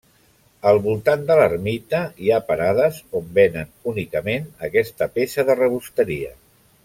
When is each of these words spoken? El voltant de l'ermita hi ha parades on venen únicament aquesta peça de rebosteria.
El 0.69 0.79
voltant 0.85 1.25
de 1.27 1.35
l'ermita 1.39 1.99
hi 2.27 2.31
ha 2.31 2.39
parades 2.47 2.97
on 3.21 3.29
venen 3.37 3.69
únicament 3.93 4.49
aquesta 4.69 5.09
peça 5.19 5.49
de 5.51 5.59
rebosteria. 5.63 6.35